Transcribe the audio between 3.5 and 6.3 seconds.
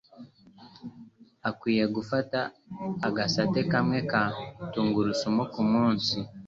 kamwe ka tungurusumu ku munsi